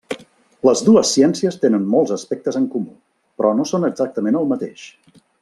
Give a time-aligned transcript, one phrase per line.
[0.67, 2.97] Les dues ciències tenen molts aspectes en comú,
[3.43, 4.89] però no són exactament el mateix.